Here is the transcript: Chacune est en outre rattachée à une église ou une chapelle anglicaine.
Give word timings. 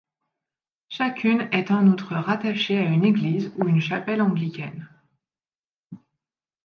Chacune 0.89 1.47
est 1.51 1.69
en 1.69 1.85
outre 1.85 2.15
rattachée 2.15 2.75
à 2.79 2.89
une 2.89 3.05
église 3.05 3.51
ou 3.57 3.67
une 3.67 3.81
chapelle 3.81 4.23
anglicaine. 4.23 4.89